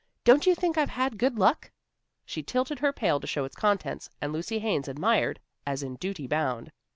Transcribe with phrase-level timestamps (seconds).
[0.23, 1.69] Don't you think I've had good luck?"
[2.25, 6.25] She tilted her pail to show its contents, and Lucy Haines admired as in duty
[6.25, 6.71] bound.